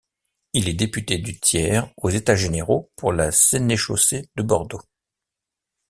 [0.53, 4.81] Il est député du tiers aux États-Généraux pour la sénéchaussée de Bordeaux.